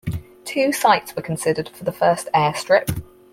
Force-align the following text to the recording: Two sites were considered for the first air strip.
Two 0.45 0.71
sites 0.71 1.15
were 1.15 1.21
considered 1.21 1.69
for 1.69 1.83
the 1.83 1.91
first 1.91 2.27
air 2.33 2.55
strip. 2.55 2.89